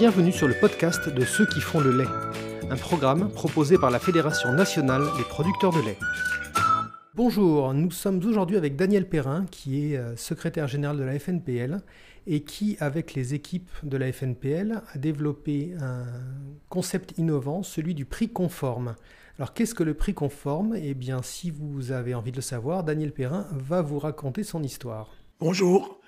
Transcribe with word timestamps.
Bienvenue 0.00 0.32
sur 0.32 0.48
le 0.48 0.54
podcast 0.54 1.10
de 1.10 1.26
ceux 1.26 1.44
qui 1.44 1.60
font 1.60 1.78
le 1.78 1.94
lait, 1.94 2.08
un 2.70 2.76
programme 2.76 3.30
proposé 3.30 3.76
par 3.76 3.90
la 3.90 3.98
Fédération 3.98 4.50
nationale 4.50 5.02
des 5.18 5.24
producteurs 5.24 5.74
de 5.74 5.80
lait. 5.82 5.98
Bonjour, 7.14 7.74
nous 7.74 7.90
sommes 7.90 8.16
aujourd'hui 8.24 8.56
avec 8.56 8.76
Daniel 8.76 9.06
Perrin, 9.06 9.44
qui 9.50 9.92
est 9.92 9.98
euh, 9.98 10.16
secrétaire 10.16 10.68
général 10.68 10.96
de 10.96 11.02
la 11.02 11.18
FNPL 11.18 11.82
et 12.26 12.44
qui, 12.44 12.78
avec 12.80 13.12
les 13.12 13.34
équipes 13.34 13.68
de 13.82 13.98
la 13.98 14.10
FNPL, 14.10 14.80
a 14.90 14.96
développé 14.96 15.74
un 15.78 16.06
concept 16.70 17.18
innovant, 17.18 17.62
celui 17.62 17.94
du 17.94 18.06
prix 18.06 18.30
conforme. 18.30 18.96
Alors 19.36 19.52
qu'est-ce 19.52 19.74
que 19.74 19.82
le 19.82 19.92
prix 19.92 20.14
conforme? 20.14 20.76
Eh 20.76 20.94
bien, 20.94 21.20
si 21.20 21.50
vous 21.50 21.92
avez 21.92 22.14
envie 22.14 22.30
de 22.30 22.36
le 22.36 22.42
savoir, 22.42 22.84
Daniel 22.84 23.12
Perrin 23.12 23.48
va 23.52 23.82
vous 23.82 23.98
raconter 23.98 24.44
son 24.44 24.62
histoire. 24.62 25.10
Bonjour. 25.40 25.99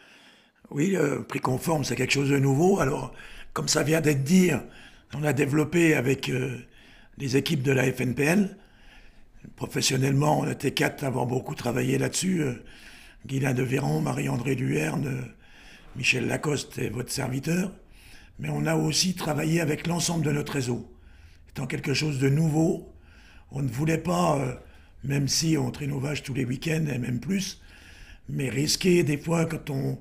Oui, 0.75 0.89
le 0.89 1.23
prix 1.23 1.41
conforme, 1.41 1.85
c'est 1.85 1.97
quelque 1.97 2.15
chose 2.15 2.31
de 2.31 2.39
nouveau. 2.39 2.81
Alors, 2.81 3.13
comme 3.53 3.69
ça 3.69 3.83
vient 3.83 4.01
d'être 4.01 4.25
dit, 4.25 4.53
on 5.15 5.23
a 5.23 5.35
développé 5.35 5.95
avec 5.95 6.31
euh, 6.31 6.57
les 7.19 7.37
équipes 7.37 7.63
de 7.63 7.73
la 7.73 7.93
FNPL. 7.93 8.57
Professionnellement, 9.57 10.41
on 10.41 10.51
était 10.51 10.71
quatre 10.71 11.05
à 11.05 11.09
avoir 11.09 11.27
beaucoup 11.27 11.55
travaillé 11.55 11.99
là-dessus. 11.99 12.41
Euh, 12.41 12.55
Guylain 13.27 13.53
de 13.53 13.63
Véran, 13.63 14.01
Marie-André 14.01 14.55
Duherne, 14.55 15.07
euh, 15.09 15.21
Michel 15.95 16.27
Lacoste 16.27 16.79
et 16.79 16.89
votre 16.89 17.13
serviteur. 17.13 17.71
Mais 18.39 18.49
on 18.49 18.65
a 18.65 18.75
aussi 18.75 19.15
travaillé 19.15 19.61
avec 19.61 19.87
l'ensemble 19.87 20.25
de 20.25 20.33
notre 20.33 20.55
réseau. 20.55 20.91
Étant 21.51 21.67
quelque 21.67 21.93
chose 21.93 22.19
de 22.19 22.31
nouveau, 22.31 22.91
on 23.51 23.61
ne 23.61 23.69
voulait 23.69 23.99
pas, 23.99 24.41
même 25.05 25.29
si 25.29 25.59
on 25.59 25.71
trinovage 25.71 26.23
tous 26.23 26.33
les 26.33 26.47
week-ends 26.47 26.87
et 26.91 26.97
même 26.97 27.21
plus, 27.21 27.61
mais 28.31 28.49
risquer 28.49 29.03
des 29.03 29.19
fois 29.19 29.45
quand 29.45 29.69
on, 29.69 29.99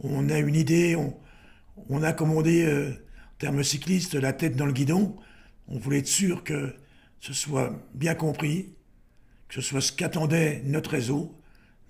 on 0.00 0.28
a 0.28 0.38
une 0.38 0.54
idée, 0.54 0.96
on, 0.96 2.02
a, 2.02 2.22
on 2.22 2.42
dit, 2.42 2.62
euh, 2.62 2.90
en 2.90 3.38
termes 3.38 3.62
cyclistes, 3.62 4.14
la 4.14 4.32
tête 4.32 4.56
dans 4.56 4.66
le 4.66 4.72
guidon. 4.72 5.16
On 5.68 5.78
voulait 5.78 5.98
être 5.98 6.06
sûr 6.06 6.44
que 6.44 6.74
ce 7.20 7.32
soit 7.32 7.72
bien 7.94 8.14
compris, 8.14 8.74
que 9.48 9.54
ce 9.56 9.60
soit 9.60 9.80
ce 9.80 9.92
qu'attendait 9.92 10.62
notre 10.64 10.90
réseau. 10.90 11.38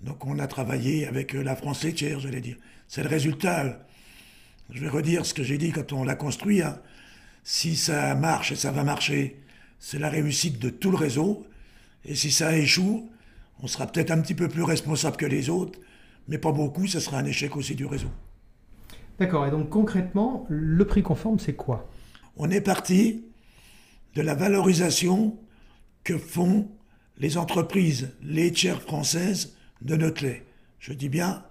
Donc 0.01 0.25
on 0.25 0.39
a 0.39 0.47
travaillé 0.47 1.07
avec 1.07 1.35
euh, 1.35 1.43
la 1.43 1.55
France 1.55 1.83
laitière, 1.83 2.19
j'allais 2.19 2.41
dire. 2.41 2.57
C'est 2.87 3.03
le 3.03 3.09
résultat. 3.09 3.85
Je 4.69 4.81
vais 4.81 4.89
redire 4.89 5.25
ce 5.25 5.33
que 5.33 5.43
j'ai 5.43 5.57
dit 5.57 5.71
quand 5.71 5.93
on 5.93 6.03
l'a 6.03 6.15
construit. 6.15 6.61
Hein. 6.61 6.79
Si 7.43 7.75
ça 7.75 8.15
marche 8.15 8.51
et 8.51 8.55
ça 8.55 8.71
va 8.71 8.83
marcher, 8.83 9.39
c'est 9.79 9.99
la 9.99 10.09
réussite 10.09 10.59
de 10.59 10.69
tout 10.69 10.91
le 10.91 10.97
réseau. 10.97 11.47
Et 12.05 12.15
si 12.15 12.31
ça 12.31 12.55
échoue, 12.57 13.09
on 13.59 13.67
sera 13.67 13.87
peut-être 13.87 14.11
un 14.11 14.21
petit 14.21 14.35
peu 14.35 14.47
plus 14.47 14.63
responsable 14.63 15.17
que 15.17 15.25
les 15.25 15.49
autres, 15.49 15.79
mais 16.27 16.37
pas 16.37 16.51
beaucoup, 16.51 16.87
ce 16.87 16.99
sera 16.99 17.17
un 17.17 17.25
échec 17.25 17.55
aussi 17.55 17.75
du 17.75 17.85
réseau. 17.85 18.09
D'accord, 19.19 19.45
et 19.47 19.51
donc 19.51 19.69
concrètement, 19.69 20.45
le 20.49 20.85
prix 20.85 21.01
conforme, 21.03 21.39
c'est 21.39 21.55
quoi? 21.55 21.89
On 22.35 22.51
est 22.51 22.61
parti 22.61 23.25
de 24.15 24.21
la 24.21 24.35
valorisation 24.35 25.39
que 26.03 26.17
font 26.17 26.69
les 27.17 27.37
entreprises 27.37 28.11
laitières 28.21 28.81
françaises 28.81 29.55
de 29.81 29.95
notre 29.95 30.23
lait. 30.23 30.45
Je 30.79 30.93
dis 30.93 31.09
bien 31.09 31.43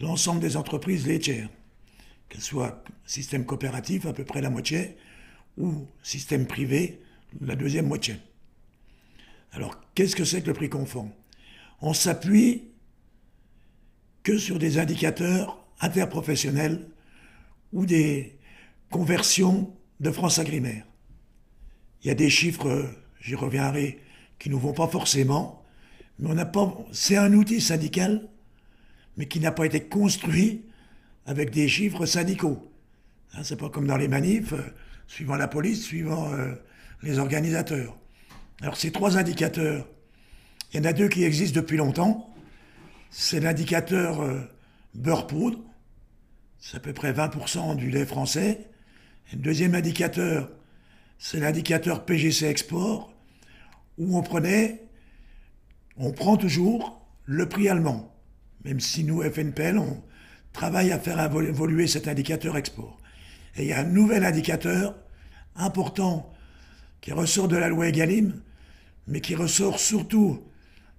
l'ensemble 0.00 0.40
des 0.40 0.56
entreprises 0.56 1.06
laitières, 1.06 1.48
qu'elles 2.28 2.40
soient 2.40 2.82
système 3.06 3.44
coopératif, 3.44 4.06
à 4.06 4.12
peu 4.12 4.24
près 4.24 4.40
la 4.40 4.50
moitié, 4.50 4.96
ou 5.56 5.86
système 6.02 6.46
privé, 6.46 7.00
la 7.40 7.54
deuxième 7.54 7.86
moitié. 7.86 8.16
Alors, 9.52 9.78
qu'est-ce 9.94 10.16
que 10.16 10.24
c'est 10.24 10.42
que 10.42 10.48
le 10.48 10.54
prix 10.54 10.70
conforme? 10.70 11.10
On 11.80 11.92
s'appuie 11.94 12.71
que 14.22 14.38
sur 14.38 14.58
des 14.58 14.78
indicateurs 14.78 15.64
interprofessionnels 15.80 16.88
ou 17.72 17.86
des 17.86 18.38
conversions 18.90 19.74
de 20.00 20.10
France 20.10 20.38
Agrimaire. 20.38 20.84
Il 22.02 22.08
y 22.08 22.10
a 22.10 22.14
des 22.14 22.30
chiffres, 22.30 22.88
j'y 23.20 23.34
reviendrai, 23.34 23.98
qui 24.38 24.50
ne 24.50 24.56
vont 24.56 24.72
pas 24.72 24.88
forcément, 24.88 25.64
mais 26.18 26.30
on 26.30 26.34
n'a 26.34 26.44
pas. 26.44 26.76
C'est 26.92 27.16
un 27.16 27.32
outil 27.32 27.60
syndical, 27.60 28.28
mais 29.16 29.26
qui 29.26 29.40
n'a 29.40 29.52
pas 29.52 29.66
été 29.66 29.80
construit 29.80 30.64
avec 31.26 31.50
des 31.50 31.68
chiffres 31.68 32.06
syndicaux. 32.06 32.70
Hein, 33.34 33.42
c'est 33.44 33.56
pas 33.56 33.70
comme 33.70 33.86
dans 33.86 33.96
les 33.96 34.08
manifs, 34.08 34.52
euh, 34.52 34.62
suivant 35.06 35.36
la 35.36 35.48
police, 35.48 35.82
suivant 35.84 36.32
euh, 36.32 36.54
les 37.02 37.18
organisateurs. 37.18 37.96
Alors 38.60 38.76
ces 38.76 38.92
trois 38.92 39.16
indicateurs, 39.16 39.88
il 40.72 40.78
y 40.78 40.80
en 40.80 40.84
a 40.84 40.92
deux 40.92 41.08
qui 41.08 41.24
existent 41.24 41.60
depuis 41.60 41.76
longtemps, 41.76 42.31
c'est 43.12 43.40
l'indicateur 43.40 44.22
euh, 44.22 44.40
beurre 44.94 45.26
poudre, 45.26 45.58
c'est 46.58 46.78
à 46.78 46.80
peu 46.80 46.94
près 46.94 47.12
20% 47.12 47.76
du 47.76 47.90
lait 47.90 48.06
français. 48.06 48.70
Deuxième 49.34 49.74
indicateur, 49.74 50.50
c'est 51.18 51.38
l'indicateur 51.38 52.04
PGC 52.04 52.46
Export, 52.46 53.12
où 53.98 54.16
on 54.16 54.22
prenait, 54.22 54.88
on 55.98 56.10
prend 56.12 56.36
toujours 56.36 57.06
le 57.26 57.48
prix 57.48 57.68
allemand, 57.68 58.16
même 58.64 58.80
si 58.80 59.04
nous, 59.04 59.22
FNPL, 59.22 59.78
on 59.78 60.02
travaille 60.52 60.90
à 60.90 60.98
faire 60.98 61.20
évoluer 61.20 61.86
cet 61.86 62.08
indicateur 62.08 62.56
export. 62.56 62.98
Et 63.56 63.62
il 63.62 63.68
y 63.68 63.72
a 63.72 63.80
un 63.80 63.84
nouvel 63.84 64.24
indicateur 64.24 64.96
important 65.54 66.32
qui 67.02 67.12
ressort 67.12 67.48
de 67.48 67.56
la 67.56 67.68
loi 67.68 67.88
Egalim, 67.88 68.40
mais 69.06 69.20
qui 69.20 69.34
ressort 69.34 69.78
surtout 69.78 70.42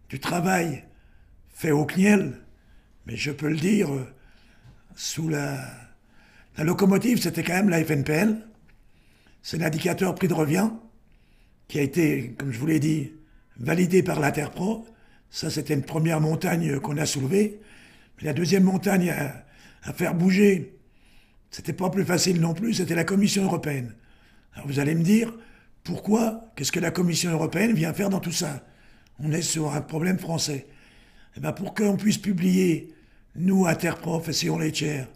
du 0.10 0.20
travail 0.20 0.84
fait 1.54 1.72
au 1.72 1.86
CNIEL, 1.86 2.34
mais 3.06 3.16
je 3.16 3.32
peux 3.32 3.50
le 3.50 3.58
dire, 3.58 3.94
euh, 3.94 4.06
sous 4.96 5.30
la, 5.30 5.60
la 6.58 6.64
locomotive, 6.64 7.22
c'était 7.22 7.44
quand 7.44 7.54
même 7.54 7.70
la 7.70 7.84
FNPL. 7.84 8.38
C'est 9.42 9.58
l'indicateur 9.58 10.16
prix 10.16 10.28
de 10.28 10.34
revient 10.34 10.70
qui 11.68 11.80
a 11.80 11.82
été, 11.82 12.36
comme 12.38 12.52
je 12.52 12.60
vous 12.60 12.68
l'ai 12.68 12.80
dit, 12.80 13.12
validé 13.58 14.04
par 14.04 14.20
l'Interpro. 14.20 14.86
Ça, 15.30 15.50
c'était 15.50 15.74
une 15.74 15.84
première 15.84 16.22
montagne 16.22 16.80
qu'on 16.80 16.98
a 16.98 17.06
soulevée. 17.06 17.60
Mais 18.18 18.26
la 18.26 18.34
deuxième 18.34 18.64
montagne 18.64 19.10
à, 19.10 19.46
à 19.84 19.94
faire 19.94 20.14
bouger, 20.14 20.78
c'était 21.50 21.74
pas 21.74 21.90
plus 21.90 22.06
facile 22.06 22.40
non 22.40 22.54
plus, 22.54 22.76
c'était 22.76 22.96
la 22.96 23.04
Commission 23.04 23.44
européenne. 23.44 23.94
Alors 24.54 24.68
vous 24.68 24.80
allez 24.80 24.96
me 24.96 25.04
dire, 25.04 25.34
pourquoi 25.84 26.52
Qu'est-ce 26.56 26.72
que 26.72 26.80
la 26.80 26.92
Commission 26.92 27.32
européenne 27.32 27.74
vient 27.74 27.94
faire 27.94 28.10
dans 28.10 28.20
tout 28.20 28.32
ça? 28.32 28.66
On 29.20 29.32
est 29.32 29.42
sur 29.42 29.74
un 29.74 29.82
problème 29.82 30.20
français. 30.20 30.68
Eh 31.36 31.40
ben 31.40 31.52
pour 31.52 31.74
qu'on 31.74 31.98
puisse 31.98 32.18
publier, 32.18 32.94
nous, 33.36 33.66
interprofession 33.66 34.58
laitière, 34.58 35.08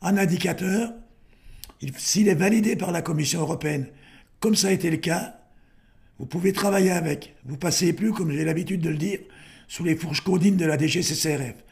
un 0.00 0.16
indicateur, 0.16 0.92
s'il 1.96 2.28
est 2.28 2.34
validé 2.34 2.76
par 2.76 2.92
la 2.92 3.02
Commission 3.02 3.40
européenne, 3.40 3.88
comme 4.40 4.54
ça 4.54 4.68
a 4.68 4.72
été 4.72 4.90
le 4.90 4.96
cas, 4.96 5.34
vous 6.18 6.26
pouvez 6.26 6.52
travailler 6.52 6.90
avec. 6.90 7.36
Vous 7.44 7.56
passez 7.56 7.92
plus, 7.92 8.12
comme 8.12 8.30
j'ai 8.30 8.44
l'habitude 8.44 8.80
de 8.80 8.90
le 8.90 8.96
dire, 8.96 9.20
sous 9.68 9.84
les 9.84 9.94
fourches 9.94 10.22
codines 10.22 10.56
de 10.56 10.64
la 10.64 10.78
DGCCRF. 10.78 11.64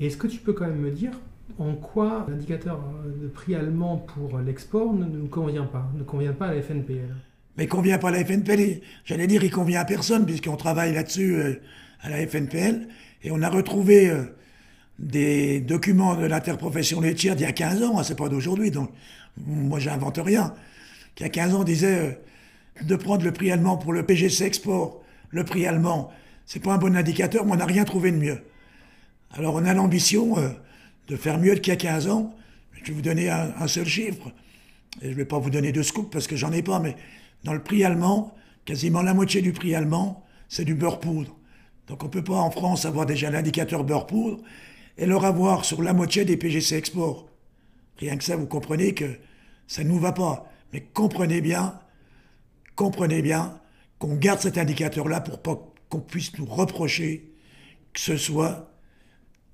Est-ce 0.00 0.16
que 0.16 0.26
tu 0.26 0.38
peux 0.38 0.52
quand 0.52 0.66
même 0.66 0.80
me 0.80 0.90
dire 0.90 1.12
en 1.58 1.74
quoi 1.74 2.26
l'indicateur 2.28 2.80
de 3.20 3.26
prix 3.28 3.54
allemand 3.54 3.96
pour 3.96 4.38
l'export 4.38 4.92
ne 4.92 5.26
convient 5.26 5.64
pas, 5.64 5.90
ne 5.96 6.02
convient 6.02 6.32
pas 6.32 6.48
à 6.48 6.54
la 6.54 6.62
FNPL 6.62 7.14
Mais 7.58 7.64
il 7.64 7.68
convient 7.68 7.98
pas 7.98 8.08
à 8.08 8.12
la 8.12 8.24
FNPL. 8.24 8.80
J'allais 9.04 9.26
dire, 9.26 9.44
il 9.44 9.50
convient 9.50 9.80
à 9.80 9.84
personne, 9.84 10.24
puisqu'on 10.24 10.56
travaille 10.56 10.94
là-dessus 10.94 11.34
euh, 11.34 11.60
à 12.00 12.08
la 12.08 12.26
FNPL, 12.26 12.88
et 13.22 13.30
on 13.30 13.42
a 13.42 13.50
retrouvé 13.50 14.08
euh, 14.08 14.24
des 14.98 15.60
documents 15.60 16.14
de 16.14 16.26
l'interprofession 16.26 17.00
laitière 17.00 17.36
d'il 17.36 17.44
y 17.44 17.48
a 17.48 17.52
15 17.52 17.82
ans, 17.82 17.98
hein, 17.98 18.02
c'est 18.02 18.16
pas 18.16 18.28
d'aujourd'hui, 18.28 18.70
donc 18.70 18.90
moi 19.46 19.78
j'invente 19.78 20.18
rien, 20.18 20.54
qui 21.14 21.24
a 21.24 21.28
15 21.28 21.54
ans 21.54 21.64
disait 21.64 21.98
euh, 21.98 22.84
de 22.84 22.96
prendre 22.96 23.24
le 23.24 23.32
prix 23.32 23.50
allemand 23.50 23.76
pour 23.76 23.92
le 23.92 24.04
PGC 24.04 24.44
Export, 24.44 25.02
le 25.30 25.44
prix 25.44 25.66
allemand, 25.66 26.10
c'est 26.46 26.60
pas 26.60 26.74
un 26.74 26.78
bon 26.78 26.96
indicateur, 26.96 27.44
mais 27.44 27.52
on 27.52 27.56
n'a 27.56 27.66
rien 27.66 27.84
trouvé 27.84 28.10
de 28.10 28.16
mieux. 28.16 28.40
Alors 29.32 29.54
on 29.54 29.64
a 29.64 29.74
l'ambition 29.74 30.38
euh, 30.38 30.48
de 31.08 31.16
faire 31.16 31.38
mieux 31.38 31.54
qu'il 31.54 31.68
y 31.68 31.76
a 31.76 31.76
15 31.76 32.08
ans. 32.08 32.34
Je 32.72 32.88
vais 32.88 32.92
vous 32.92 33.02
donner 33.02 33.28
un, 33.28 33.66
seul 33.66 33.86
chiffre, 33.86 34.32
et 35.02 35.06
je 35.06 35.10
ne 35.10 35.14
vais 35.14 35.24
pas 35.24 35.38
vous 35.38 35.50
donner 35.50 35.72
deux 35.72 35.82
scoops 35.82 36.10
parce 36.10 36.26
que 36.28 36.36
j'en 36.36 36.52
ai 36.52 36.62
pas, 36.62 36.78
mais 36.78 36.96
dans 37.44 37.52
le 37.52 37.62
prix 37.62 37.84
allemand, 37.84 38.34
quasiment 38.64 39.02
la 39.02 39.14
moitié 39.14 39.42
du 39.42 39.52
prix 39.52 39.74
allemand, 39.74 40.24
c'est 40.48 40.64
du 40.64 40.74
beurre 40.74 41.00
poudre. 41.00 41.36
Donc 41.86 42.02
on 42.02 42.06
ne 42.06 42.10
peut 42.10 42.24
pas 42.24 42.36
en 42.36 42.50
France 42.50 42.84
avoir 42.84 43.06
déjà 43.06 43.30
l'indicateur 43.30 43.84
beurre 43.84 44.06
poudre 44.06 44.42
et 44.96 45.06
leur 45.06 45.24
avoir 45.24 45.64
sur 45.64 45.82
la 45.82 45.92
moitié 45.92 46.24
des 46.24 46.36
PGC 46.36 46.76
Export. 46.76 47.28
Rien 47.98 48.16
que 48.16 48.24
ça, 48.24 48.36
vous 48.36 48.46
comprenez 48.46 48.94
que 48.94 49.18
ça 49.66 49.84
ne 49.84 49.88
nous 49.88 49.98
va 49.98 50.12
pas. 50.12 50.50
Mais 50.72 50.82
comprenez 50.82 51.40
bien, 51.40 51.78
comprenez 52.76 53.22
bien 53.22 53.58
qu'on 53.98 54.16
garde 54.16 54.40
cet 54.40 54.58
indicateur-là 54.58 55.20
pour 55.20 55.40
pas 55.40 55.58
qu'on 55.88 56.00
puisse 56.00 56.36
nous 56.38 56.44
reprocher 56.44 57.32
que 57.92 58.00
ce 58.00 58.16
soit 58.16 58.70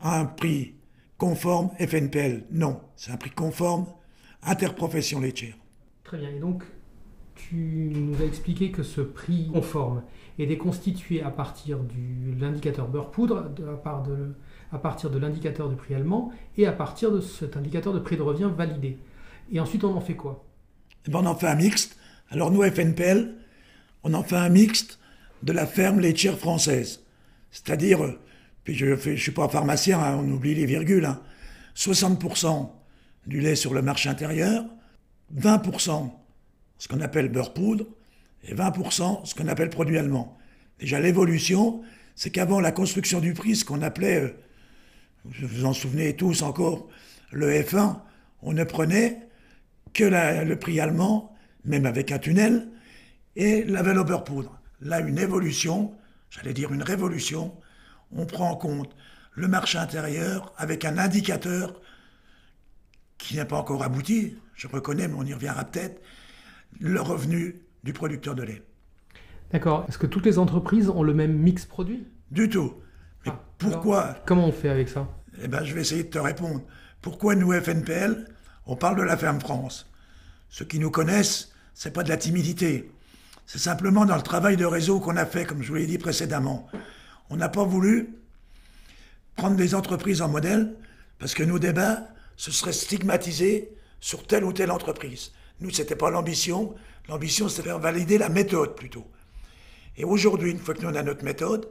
un 0.00 0.24
prix 0.24 0.74
conforme 1.18 1.70
FNPL. 1.78 2.44
Non, 2.50 2.80
c'est 2.96 3.12
un 3.12 3.16
prix 3.16 3.30
conforme 3.30 3.86
interprofession 4.42 5.20
laitière. 5.20 5.54
Très 6.02 6.18
bien. 6.18 6.30
Et 6.30 6.38
donc, 6.38 6.64
tu 7.34 7.90
nous 7.94 8.20
as 8.22 8.24
expliqué 8.24 8.70
que 8.70 8.82
ce 8.82 9.00
prix 9.00 9.48
conforme 9.52 10.02
est 10.38 10.46
déconstitué 10.46 11.22
à 11.22 11.30
partir 11.30 11.78
de 11.78 12.40
l'indicateur 12.40 12.88
beurre 12.88 13.10
poudre, 13.10 13.50
à, 14.72 14.78
partir 14.78 15.10
de 15.10 15.18
l'indicateur 15.18 15.68
du 15.68 15.76
prix 15.76 15.94
allemand 15.94 16.32
et 16.56 16.66
à 16.66 16.72
partir 16.72 17.12
de 17.12 17.20
cet 17.20 17.56
indicateur 17.56 17.92
de 17.92 17.98
prix 17.98 18.16
de 18.16 18.22
revient 18.22 18.50
validé. 18.56 18.98
Et 19.52 19.60
ensuite, 19.60 19.84
on 19.84 19.94
en 19.94 20.00
fait 20.00 20.14
quoi? 20.14 20.44
Eh 21.06 21.10
ben, 21.10 21.20
on 21.22 21.26
en 21.26 21.34
fait 21.34 21.46
un 21.46 21.54
mixte. 21.54 21.96
Alors 22.30 22.50
nous, 22.50 22.62
FNPL, 22.62 23.34
on 24.02 24.14
en 24.14 24.22
fait 24.22 24.36
un 24.36 24.48
mixte 24.48 24.98
de 25.42 25.52
la 25.52 25.66
ferme 25.66 26.00
laitière 26.00 26.38
française. 26.38 27.04
C'est-à-dire, 27.50 28.02
euh, 28.02 28.18
puis 28.64 28.74
je 28.74 28.86
ne 28.86 29.16
suis 29.16 29.32
pas 29.32 29.48
pharmacien, 29.48 30.00
hein, 30.00 30.16
on 30.18 30.28
oublie 30.30 30.54
les 30.54 30.66
virgules, 30.66 31.08
60% 31.76 32.46
hein. 32.46 32.70
du 33.26 33.40
lait 33.40 33.54
sur 33.54 33.74
le 33.74 33.82
marché 33.82 34.08
intérieur, 34.08 34.64
20% 35.36 36.10
ce 36.78 36.88
qu'on 36.88 37.00
appelle 37.00 37.28
beurre 37.28 37.54
poudre, 37.54 37.86
et 38.44 38.54
20% 38.54 39.24
ce 39.24 39.34
qu'on 39.34 39.48
appelle 39.48 39.70
produit 39.70 39.98
allemand. 39.98 40.36
Déjà, 40.78 41.00
l'évolution, 41.00 41.82
c'est 42.14 42.30
qu'avant 42.30 42.60
la 42.60 42.72
construction 42.72 43.20
du 43.20 43.32
prix, 43.32 43.56
ce 43.56 43.64
qu'on 43.64 43.82
appelait, 43.82 44.20
euh, 44.20 44.36
vous 45.24 45.46
vous 45.46 45.64
en 45.64 45.72
souvenez 45.72 46.14
tous 46.14 46.42
encore, 46.42 46.88
le 47.32 47.50
F1, 47.50 48.00
on 48.42 48.52
ne 48.52 48.64
prenait 48.64 49.28
que 49.94 50.04
le 50.04 50.56
prix 50.56 50.80
allemand, 50.80 51.34
même 51.64 51.86
avec 51.86 52.12
un 52.12 52.18
tunnel, 52.18 52.68
et 53.36 53.64
la 53.64 53.82
au 53.82 54.04
beurre 54.04 54.24
poudre. 54.24 54.60
Là, 54.80 55.00
une 55.00 55.18
évolution, 55.18 55.94
j'allais 56.30 56.52
dire 56.52 56.72
une 56.72 56.82
révolution, 56.82 57.54
on 58.12 58.26
prend 58.26 58.50
en 58.50 58.56
compte 58.56 58.94
le 59.32 59.48
marché 59.48 59.78
intérieur 59.78 60.52
avec 60.56 60.84
un 60.84 60.98
indicateur 60.98 61.80
qui 63.18 63.36
n'est 63.36 63.44
pas 63.44 63.56
encore 63.56 63.82
abouti, 63.82 64.36
je 64.54 64.68
reconnais, 64.68 65.08
mais 65.08 65.14
on 65.16 65.24
y 65.24 65.32
reviendra 65.32 65.64
peut-être, 65.64 66.00
le 66.80 67.00
revenu 67.00 67.56
du 67.82 67.92
producteur 67.92 68.34
de 68.34 68.42
lait. 68.42 68.62
D'accord. 69.52 69.84
Est-ce 69.88 69.98
que 69.98 70.06
toutes 70.06 70.26
les 70.26 70.38
entreprises 70.38 70.88
ont 70.88 71.02
le 71.02 71.14
même 71.14 71.36
mix 71.36 71.64
produit? 71.64 72.06
Du 72.30 72.48
tout. 72.48 72.74
Mais 73.24 73.32
ah, 73.32 73.40
pourquoi? 73.58 74.16
Comment 74.26 74.48
on 74.48 74.52
fait 74.52 74.68
avec 74.68 74.88
ça? 74.88 75.08
Eh 75.42 75.48
bien, 75.48 75.62
je 75.64 75.74
vais 75.74 75.80
essayer 75.80 76.04
de 76.04 76.08
te 76.08 76.18
répondre. 76.18 76.62
Pourquoi 77.00 77.34
nous, 77.34 77.52
FNPL, 77.52 78.26
on 78.66 78.76
parle 78.76 78.96
de 78.96 79.02
la 79.02 79.16
ferme 79.16 79.40
France? 79.40 79.90
Ceux 80.48 80.64
qui 80.64 80.78
nous 80.78 80.90
connaissent, 80.90 81.52
c'est 81.74 81.92
pas 81.92 82.02
de 82.02 82.08
la 82.08 82.16
timidité. 82.16 82.90
C'est 83.46 83.58
simplement 83.58 84.06
dans 84.06 84.16
le 84.16 84.22
travail 84.22 84.56
de 84.56 84.64
réseau 84.64 85.00
qu'on 85.00 85.16
a 85.16 85.26
fait, 85.26 85.44
comme 85.44 85.62
je 85.62 85.68
vous 85.68 85.74
l'ai 85.74 85.86
dit 85.86 85.98
précédemment. 85.98 86.66
On 87.30 87.36
n'a 87.36 87.48
pas 87.48 87.64
voulu 87.64 88.14
prendre 89.36 89.56
des 89.56 89.74
entreprises 89.74 90.22
en 90.22 90.28
modèle 90.28 90.74
parce 91.18 91.34
que 91.34 91.42
nos 91.42 91.58
débats, 91.58 92.08
ce 92.36 92.50
serait 92.50 92.72
stigmatisé 92.72 93.70
sur 94.00 94.26
telle 94.26 94.44
ou 94.44 94.52
telle 94.52 94.70
entreprise. 94.70 95.32
Nous, 95.60 95.70
ce 95.70 95.82
n'était 95.82 95.96
pas 95.96 96.10
l'ambition. 96.10 96.74
L'ambition, 97.08 97.48
c'était 97.48 97.64
faire 97.64 97.78
valider 97.78 98.18
la 98.18 98.28
méthode 98.28 98.74
plutôt. 98.74 99.06
Et 99.96 100.04
aujourd'hui, 100.04 100.50
une 100.50 100.58
fois 100.58 100.74
que 100.74 100.82
nous 100.82 100.88
on 100.88 100.94
a 100.94 101.02
notre 101.02 101.24
méthode, 101.24 101.68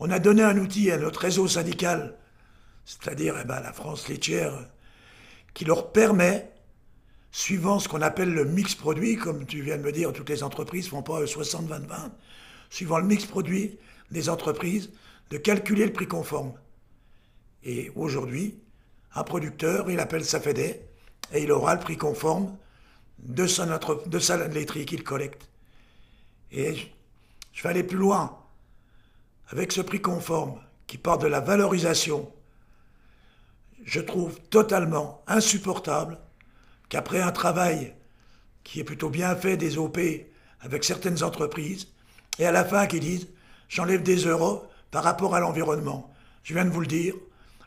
on 0.00 0.10
a 0.10 0.18
donné 0.18 0.42
un 0.42 0.58
outil 0.58 0.90
à 0.90 0.98
notre 0.98 1.20
réseau 1.20 1.48
syndical, 1.48 2.18
c'est-à-dire 2.84 3.36
eh 3.40 3.46
ben, 3.46 3.60
la 3.60 3.72
France 3.72 4.08
laitière, 4.08 4.68
qui 5.54 5.64
leur 5.64 5.92
permet, 5.92 6.50
suivant 7.30 7.78
ce 7.78 7.88
qu'on 7.88 8.02
appelle 8.02 8.32
le 8.32 8.44
mix 8.44 8.74
produit, 8.74 9.16
comme 9.16 9.46
tu 9.46 9.62
viens 9.62 9.78
de 9.78 9.82
me 9.82 9.92
dire, 9.92 10.12
toutes 10.12 10.28
les 10.28 10.42
entreprises 10.42 10.86
ne 10.86 10.90
font 10.90 11.02
pas 11.02 11.24
60-20-20, 11.24 12.10
suivant 12.70 12.98
le 12.98 13.06
mix 13.06 13.24
produit 13.24 13.78
des 14.10 14.28
entreprises, 14.28 14.90
de 15.30 15.38
calculer 15.38 15.86
le 15.86 15.92
prix 15.92 16.06
conforme. 16.06 16.52
Et 17.62 17.90
aujourd'hui, 17.94 18.58
un 19.14 19.24
producteur, 19.24 19.90
il 19.90 20.00
appelle 20.00 20.24
sa 20.24 20.40
FEDE, 20.40 20.80
et 21.32 21.42
il 21.42 21.50
aura 21.50 21.74
le 21.74 21.80
prix 21.80 21.96
conforme 21.96 22.54
de 23.24 23.46
sa, 23.46 23.66
laiterie 24.48 24.86
qu'il 24.86 25.02
collecte. 25.02 25.48
Et 26.52 26.92
je 27.52 27.62
vais 27.62 27.68
aller 27.68 27.82
plus 27.82 27.98
loin. 27.98 28.38
Avec 29.48 29.72
ce 29.72 29.80
prix 29.80 30.00
conforme 30.00 30.60
qui 30.86 30.98
part 30.98 31.18
de 31.18 31.26
la 31.26 31.40
valorisation, 31.40 32.32
je 33.84 34.00
trouve 34.00 34.40
totalement 34.50 35.22
insupportable 35.26 36.18
qu'après 36.88 37.20
un 37.20 37.32
travail 37.32 37.94
qui 38.62 38.80
est 38.80 38.84
plutôt 38.84 39.10
bien 39.10 39.34
fait 39.36 39.56
des 39.56 39.76
OP 39.76 39.98
avec 40.60 40.84
certaines 40.84 41.22
entreprises, 41.22 41.88
et 42.38 42.46
à 42.46 42.52
la 42.52 42.64
fin 42.64 42.86
qu'ils 42.86 43.00
disent 43.00 43.28
j'enlève 43.68 44.02
des 44.02 44.24
euros 44.24 44.64
par 44.90 45.04
rapport 45.04 45.34
à 45.34 45.40
l'environnement. 45.40 46.12
Je 46.42 46.54
viens 46.54 46.64
de 46.64 46.70
vous 46.70 46.80
le 46.80 46.86
dire, 46.86 47.14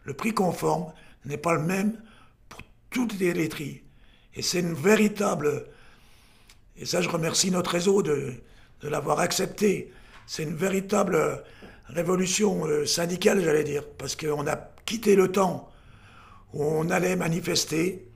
le 0.04 0.14
prix 0.14 0.34
conforme 0.34 0.92
n'est 1.26 1.38
pas 1.38 1.54
le 1.54 1.62
même 1.62 2.02
pour 2.50 2.62
toutes 2.90 3.20
les 3.20 3.34
laiteries. 3.34 3.84
Et 4.38 4.44
c'est 4.44 4.60
une 4.60 4.76
véritable... 4.76 5.66
Et 6.78 6.86
ça, 6.86 7.02
je 7.02 7.10
remercie 7.10 7.50
notre 7.50 7.72
réseau 7.72 8.04
de, 8.04 8.34
l'avoir 8.84 9.20
accepté. 9.20 9.92
C'est 10.28 10.44
une 10.44 10.56
véritable 10.56 11.44
révolution 11.88 12.68
euh, 12.68 12.86
syndicale, 12.86 13.44
j'allais 13.44 13.64
dire, 13.64 13.84
parce 13.98 14.16
qu'on 14.16 14.46
a 14.46 14.56
quitté 14.86 15.16
le 15.16 15.32
temps 15.32 15.72
où 16.54 16.64
on 16.64 16.90
allait 16.92 17.16
manifester, 17.16 18.08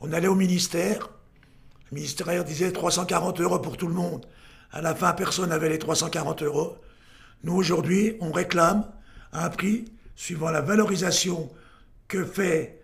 on 0.00 0.12
allait 0.12 0.28
au 0.28 0.34
ministère, 0.34 1.10
le 1.90 1.96
ministère 1.96 2.42
disait 2.44 2.72
340 2.72 3.40
euros 3.42 3.58
pour 3.58 3.76
tout 3.76 3.86
le 3.86 3.94
monde. 3.94 4.24
À 4.72 4.80
la 4.80 4.94
fin, 4.94 5.12
personne 5.12 5.50
n'avait 5.50 5.68
les 5.68 5.78
340 5.78 6.42
euros. 6.42 6.78
Nous, 7.44 7.54
aujourd'hui, 7.54 8.16
on 8.20 8.32
réclame 8.32 8.90
un 9.32 9.50
prix 9.50 9.84
suivant 10.14 10.50
la 10.50 10.62
valorisation 10.62 11.50
que 12.08 12.24
fait 12.24 12.75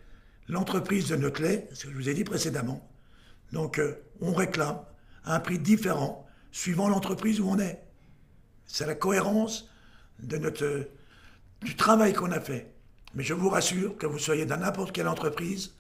l'entreprise 0.49 1.09
de 1.09 1.17
notre 1.17 1.43
lait, 1.43 1.69
ce 1.73 1.87
que 1.87 1.93
je 1.93 1.97
vous 1.97 2.09
ai 2.09 2.15
dit 2.15 2.25
précédemment. 2.25 2.89
Donc, 3.53 3.79
euh, 3.79 4.03
on 4.21 4.33
réclame 4.33 4.81
un 5.25 5.41
prix 5.41 5.59
différent 5.59 6.27
suivant 6.51 6.89
l'entreprise 6.89 7.41
où 7.41 7.49
on 7.49 7.59
est. 7.59 7.83
C'est 8.67 8.87
la 8.87 8.95
cohérence 8.95 9.69
notre, 10.23 10.89
du 11.63 11.77
travail 11.77 12.13
qu'on 12.13 12.31
a 12.33 12.41
fait. 12.41 12.73
Mais 13.15 13.23
je 13.23 13.35
vous 13.35 13.49
rassure 13.49 13.97
que 13.97 14.07
vous 14.07 14.19
soyez 14.19 14.47
dans 14.47 14.57
n'importe 14.57 14.93
quelle 14.93 15.09
entreprise, 15.09 15.75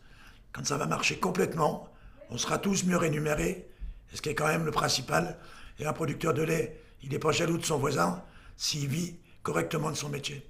quand 0.52 0.66
ça 0.66 0.76
va 0.76 0.86
marcher 0.86 1.18
complètement, 1.18 1.88
on 2.30 2.38
sera 2.38 2.58
tous 2.58 2.84
mieux 2.84 2.96
rémunérés, 2.96 3.68
ce 4.12 4.20
qui 4.20 4.28
est 4.28 4.34
quand 4.34 4.46
même 4.46 4.64
le 4.64 4.70
principal. 4.70 5.38
Et 5.78 5.86
un 5.86 5.92
producteur 5.92 6.34
de 6.34 6.42
lait, 6.42 6.80
il 7.02 7.10
n'est 7.10 7.18
pas 7.18 7.32
jaloux 7.32 7.58
de 7.58 7.64
son 7.64 7.78
voisin 7.78 8.22
s'il 8.56 8.88
vit 8.88 9.16
correctement 9.42 9.90
de 9.90 9.96
son 9.96 10.08
métier. 10.08 10.46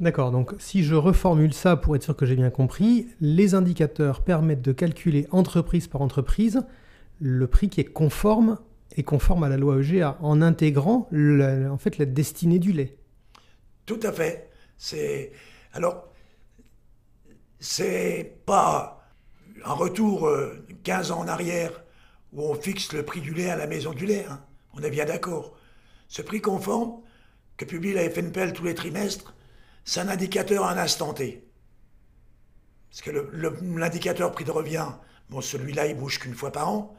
D'accord, 0.00 0.32
donc 0.32 0.52
si 0.58 0.82
je 0.82 0.94
reformule 0.94 1.52
ça 1.52 1.76
pour 1.76 1.94
être 1.94 2.02
sûr 2.02 2.16
que 2.16 2.26
j'ai 2.26 2.34
bien 2.34 2.50
compris, 2.50 3.08
les 3.20 3.54
indicateurs 3.54 4.22
permettent 4.22 4.62
de 4.62 4.72
calculer 4.72 5.26
entreprise 5.30 5.86
par 5.86 6.02
entreprise 6.02 6.62
le 7.20 7.46
prix 7.46 7.68
qui 7.68 7.80
est 7.80 7.84
conforme 7.84 8.58
et 8.96 9.02
conforme 9.04 9.44
à 9.44 9.48
la 9.48 9.56
loi 9.56 9.78
EGA 9.78 10.18
en 10.20 10.42
intégrant 10.42 11.08
en 11.12 11.78
fait 11.78 11.98
la 11.98 12.04
destinée 12.04 12.58
du 12.58 12.72
lait. 12.72 12.96
Tout 13.86 14.00
à 14.02 14.12
fait. 14.12 14.50
C'est 14.76 15.32
alors 15.72 16.08
c'est 17.60 18.38
pas 18.44 19.06
un 19.64 19.72
retour 19.72 20.28
15 20.82 21.10
euh, 21.10 21.14
ans 21.14 21.20
en 21.20 21.28
arrière 21.28 21.84
où 22.32 22.42
on 22.42 22.54
fixe 22.54 22.92
le 22.92 23.04
prix 23.04 23.20
du 23.20 23.32
lait 23.32 23.50
à 23.50 23.56
la 23.56 23.66
maison 23.66 23.92
du 23.92 24.06
lait. 24.06 24.26
Hein. 24.28 24.40
On 24.74 24.82
est 24.82 24.90
bien 24.90 25.04
d'accord. 25.04 25.56
Ce 26.08 26.22
prix 26.22 26.40
conforme 26.40 27.00
que 27.56 27.64
publie 27.64 27.92
la 27.92 28.08
FNPL 28.08 28.52
tous 28.52 28.64
les 28.64 28.74
trimestres, 28.74 29.34
c'est 29.84 30.00
un 30.00 30.08
indicateur 30.08 30.64
à 30.64 30.72
un 30.72 30.78
instant 30.78 31.12
T. 31.14 31.44
Parce 32.90 33.02
que 33.02 33.10
l'indicateur 33.62 34.32
prix 34.32 34.44
de 34.44 34.50
revient, 34.50 34.86
bon, 35.30 35.40
celui-là, 35.40 35.86
il 35.86 35.96
bouge 35.96 36.18
qu'une 36.18 36.34
fois 36.34 36.52
par 36.52 36.68
an, 36.68 36.94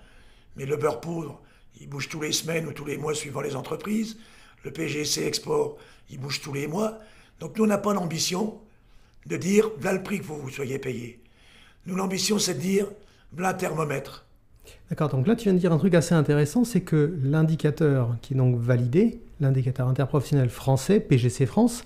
mais 0.56 0.66
le 0.66 0.76
beurre 0.76 1.02
poudre, 1.02 1.42
il 1.80 1.88
bouge 1.88 2.10
tous 2.10 2.22
les 2.22 2.32
semaines 2.32 2.68
ou 2.68 2.74
tous 2.74 2.86
les 2.86 2.98
mois 2.98 3.14
suivant 3.14 3.42
les 3.42 3.56
entreprises. 3.56 4.18
Le 4.64 4.72
PGC 4.72 5.26
Export, 5.26 5.78
il 6.10 6.20
bouge 6.20 6.42
tous 6.42 6.54
les 6.54 6.68
mois. 6.68 7.00
Donc 7.40 7.58
nous, 7.58 7.64
on 7.64 7.68
n'a 7.68 7.78
pas 7.78 7.94
l'ambition 7.94 8.60
de 9.26 9.38
dire, 9.38 9.70
voilà 9.80 9.98
le 9.98 10.04
prix 10.04 10.20
que 10.20 10.26
vous, 10.26 10.38
vous 10.38 10.50
soyez 10.50 10.80
payé. 10.80 11.22
Nous, 11.86 11.96
l'ambition, 11.96 12.40
c'est 12.40 12.56
de 12.56 12.60
dire, 12.60 12.88
voilà 13.32 13.54
thermomètre. 13.54 14.26
D'accord, 14.90 15.10
donc 15.10 15.28
là, 15.28 15.36
tu 15.36 15.44
viens 15.44 15.54
de 15.54 15.60
dire 15.60 15.74
un 15.74 15.78
truc 15.78 15.94
assez 15.94 16.16
intéressant, 16.16 16.64
c'est 16.64 16.82
que 16.82 17.18
l'indicateur 17.24 18.16
qui 18.22 18.34
est 18.34 18.38
donc 18.38 18.58
validé, 18.58 19.22
l'indicateur 19.40 19.88
interprofessionnel 19.88 20.50
français, 20.50 21.00
PGC 21.00 21.46
France, 21.46 21.84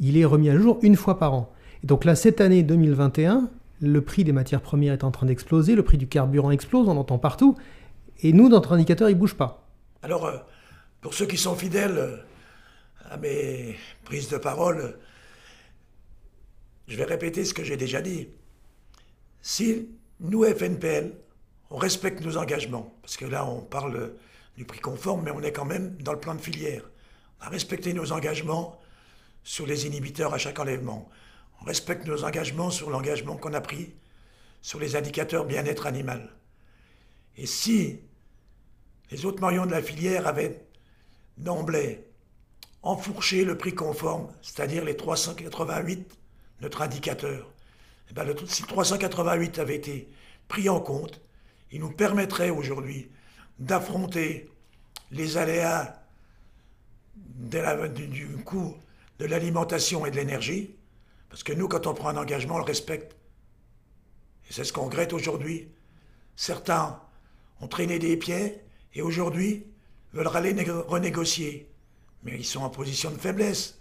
il 0.00 0.16
est 0.16 0.24
remis 0.24 0.50
à 0.50 0.58
jour 0.58 0.78
une 0.82 0.96
fois 0.96 1.18
par 1.18 1.34
an. 1.34 1.52
Et 1.84 1.86
donc 1.86 2.04
là, 2.04 2.14
cette 2.14 2.40
année 2.40 2.62
2021, 2.62 3.48
le 3.80 4.00
prix 4.02 4.24
des 4.24 4.32
matières 4.32 4.60
premières 4.60 4.94
est 4.94 5.04
en 5.04 5.10
train 5.10 5.26
d'exploser, 5.26 5.74
le 5.74 5.82
prix 5.82 5.98
du 5.98 6.08
carburant 6.08 6.50
explose, 6.50 6.88
on 6.88 6.96
entend 6.96 7.18
partout, 7.18 7.56
et 8.22 8.32
nous, 8.32 8.48
notre 8.48 8.72
indicateur, 8.72 9.08
il 9.08 9.16
bouge 9.16 9.34
pas. 9.34 9.66
Alors, 10.02 10.26
euh, 10.26 10.36
pour 11.00 11.14
ceux 11.14 11.26
qui 11.26 11.36
sont 11.36 11.54
fidèles 11.54 11.96
euh, 11.96 12.16
à 13.10 13.16
mes 13.16 13.76
prises 14.04 14.28
de 14.28 14.36
parole, 14.36 14.98
je 16.88 16.96
vais 16.96 17.04
répéter 17.04 17.44
ce 17.44 17.54
que 17.54 17.64
j'ai 17.64 17.76
déjà 17.76 18.02
dit. 18.02 18.28
Si 19.40 19.88
nous, 20.20 20.44
FNPL, 20.44 21.12
on 21.70 21.76
respecte 21.76 22.22
nos 22.24 22.36
engagements, 22.36 22.92
parce 23.00 23.16
que 23.16 23.24
là, 23.24 23.46
on 23.46 23.60
parle 23.60 24.12
du 24.56 24.64
prix 24.64 24.80
conforme, 24.80 25.22
mais 25.24 25.30
on 25.30 25.40
est 25.40 25.52
quand 25.52 25.64
même 25.64 25.96
dans 26.02 26.12
le 26.12 26.20
plan 26.20 26.34
de 26.34 26.40
filière. 26.40 26.82
On 27.40 27.46
a 27.46 27.48
respecté 27.48 27.94
nos 27.94 28.12
engagements 28.12 28.78
sur 29.42 29.66
les 29.66 29.86
inhibiteurs 29.86 30.34
à 30.34 30.38
chaque 30.38 30.58
enlèvement. 30.58 31.08
On 31.60 31.64
respecte 31.64 32.06
nos 32.06 32.24
engagements 32.24 32.70
sur 32.70 32.90
l'engagement 32.90 33.36
qu'on 33.36 33.54
a 33.54 33.60
pris 33.60 33.94
sur 34.62 34.78
les 34.78 34.96
indicateurs 34.96 35.44
bien-être 35.44 35.86
animal. 35.86 36.34
Et 37.36 37.46
si 37.46 38.00
les 39.10 39.24
autres 39.24 39.40
maillons 39.40 39.66
de 39.66 39.72
la 39.72 39.82
filière 39.82 40.26
avaient 40.26 40.64
d'emblée 41.38 42.04
enfourché 42.82 43.44
le 43.44 43.56
prix 43.56 43.74
conforme, 43.74 44.32
c'est-à-dire 44.42 44.84
les 44.84 44.96
388, 44.96 46.18
notre 46.60 46.82
indicateur, 46.82 47.50
et 48.10 48.14
bien, 48.14 48.24
le, 48.24 48.34
si 48.46 48.62
388 48.62 49.58
avait 49.58 49.76
été 49.76 50.08
pris 50.48 50.68
en 50.68 50.80
compte, 50.80 51.20
il 51.70 51.80
nous 51.80 51.92
permettrait 51.92 52.50
aujourd'hui 52.50 53.10
d'affronter 53.58 54.50
les 55.10 55.36
aléas 55.36 55.96
du, 57.16 58.36
coût 58.44 58.76
de 59.20 59.26
l'alimentation 59.26 60.06
et 60.06 60.10
de 60.10 60.16
l'énergie, 60.16 60.74
parce 61.28 61.42
que 61.42 61.52
nous, 61.52 61.68
quand 61.68 61.86
on 61.86 61.92
prend 61.92 62.08
un 62.08 62.16
engagement, 62.16 62.54
on 62.54 62.58
le 62.58 62.64
respecte. 62.64 63.16
Et 64.48 64.52
c'est 64.52 64.64
ce 64.64 64.72
qu'on 64.72 64.86
regrette 64.86 65.12
aujourd'hui. 65.12 65.68
Certains 66.36 66.98
ont 67.60 67.68
traîné 67.68 67.98
des 67.98 68.16
pieds 68.16 68.62
et 68.94 69.02
aujourd'hui 69.02 69.66
veulent 70.14 70.34
aller 70.34 70.56
renégocier. 70.88 71.70
Mais 72.22 72.36
ils 72.36 72.46
sont 72.46 72.62
en 72.62 72.70
position 72.70 73.10
de 73.10 73.18
faiblesse. 73.18 73.78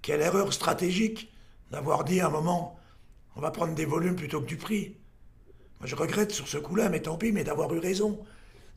Quelle 0.00 0.22
erreur 0.22 0.50
stratégique 0.52 1.30
d'avoir 1.70 2.02
dit 2.04 2.20
à 2.20 2.26
un 2.26 2.30
moment 2.30 2.78
on 3.36 3.40
va 3.40 3.50
prendre 3.52 3.74
des 3.74 3.84
volumes 3.84 4.16
plutôt 4.16 4.40
que 4.40 4.46
du 4.46 4.56
prix. 4.56 4.96
Moi, 5.78 5.86
je 5.86 5.94
regrette 5.94 6.32
sur 6.32 6.48
ce 6.48 6.58
coup-là, 6.58 6.88
mais 6.88 7.00
tant 7.00 7.16
pis, 7.16 7.30
mais 7.30 7.44
d'avoir 7.44 7.72
eu 7.72 7.78
raison. 7.78 8.18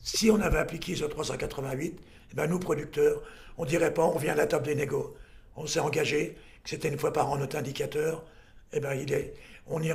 Si 0.00 0.30
on 0.30 0.40
avait 0.40 0.58
appliqué 0.58 0.94
ce 0.94 1.04
388, 1.04 1.98
eh 2.30 2.34
ben 2.34 2.46
nous, 2.46 2.60
producteurs, 2.60 3.20
on 3.56 3.64
dirait 3.64 3.92
pas, 3.92 4.04
on 4.04 4.12
revient 4.12 4.30
à 4.30 4.36
la 4.36 4.46
table 4.46 4.66
des 4.66 4.76
négos. 4.76 5.16
On 5.56 5.66
s'est 5.66 5.80
engagé, 5.80 6.36
que 6.62 6.70
c'était 6.70 6.88
une 6.88 6.98
fois 6.98 7.12
par 7.12 7.30
an 7.30 7.36
notre 7.36 7.56
indicateur. 7.56 8.24
Eh 8.72 8.80
ben, 8.80 8.94
il 8.94 9.12
est, 9.12 9.34
on 9.66 9.80
y 9.82 9.92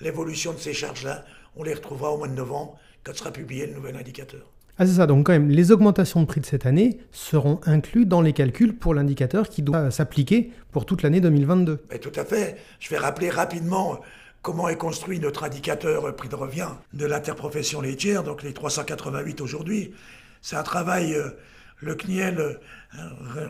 l'évolution 0.00 0.52
de 0.52 0.58
ces 0.58 0.72
charges-là, 0.72 1.24
on 1.56 1.62
les 1.62 1.74
retrouvera 1.74 2.10
au 2.10 2.18
mois 2.18 2.28
de 2.28 2.34
novembre, 2.34 2.78
quand 3.02 3.14
sera 3.14 3.30
publié 3.30 3.66
le 3.66 3.74
nouvel 3.74 3.96
indicateur. 3.96 4.50
Ah 4.76 4.86
c'est 4.86 4.94
ça, 4.94 5.06
donc 5.06 5.26
quand 5.26 5.32
même, 5.32 5.50
les 5.50 5.70
augmentations 5.70 6.20
de 6.20 6.26
prix 6.26 6.40
de 6.40 6.46
cette 6.46 6.66
année 6.66 6.98
seront 7.12 7.60
incluses 7.64 8.08
dans 8.08 8.20
les 8.20 8.32
calculs 8.32 8.74
pour 8.74 8.92
l'indicateur 8.92 9.48
qui 9.48 9.62
doit 9.62 9.92
s'appliquer 9.92 10.50
pour 10.72 10.84
toute 10.84 11.02
l'année 11.02 11.20
2022. 11.20 11.84
tout 12.00 12.12
à 12.16 12.24
fait. 12.24 12.56
Je 12.80 12.90
vais 12.90 12.98
rappeler 12.98 13.30
rapidement 13.30 14.00
comment 14.42 14.68
est 14.68 14.76
construit 14.76 15.20
notre 15.20 15.44
indicateur 15.44 16.14
prix 16.16 16.28
de 16.28 16.34
revient 16.34 16.70
de 16.92 17.06
l'interprofession 17.06 17.80
laitière, 17.80 18.24
donc 18.24 18.42
les 18.42 18.52
388 18.52 19.40
aujourd'hui. 19.40 19.92
C'est 20.42 20.56
un 20.56 20.64
travail, 20.64 21.14
euh, 21.14 21.30
le 21.78 21.94
CNIEL 21.94 22.38
euh, 22.38 22.58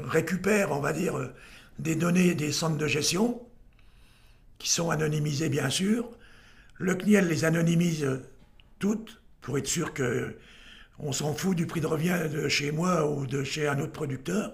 récupère, 0.05 0.73
on 0.73 0.81
va 0.81 0.93
dire, 0.93 1.17
euh, 1.17 1.35
des 1.79 1.97
données 1.97 2.35
des 2.35 2.53
centres 2.53 2.79
de 2.79 2.87
gestion, 2.87 3.41
qui 4.59 4.69
sont 4.69 4.91
anonymisées 4.91 5.49
bien 5.49 5.71
sûr. 5.71 6.11
Le 6.79 6.95
CNIEL 6.95 7.29
les 7.29 7.45
anonymise 7.45 8.07
toutes, 8.79 9.21
pour 9.41 9.59
être 9.59 9.67
sûr 9.67 9.93
que 9.93 10.37
on 10.99 11.13
s'en 11.13 11.35
fout 11.35 11.57
du 11.57 11.67
prix 11.67 11.81
de 11.81 11.87
revient 11.87 12.29
de 12.33 12.49
chez 12.49 12.71
moi 12.71 13.11
ou 13.11 13.27
de 13.27 13.43
chez 13.43 13.67
un 13.67 13.79
autre 13.81 13.93
producteur. 13.93 14.53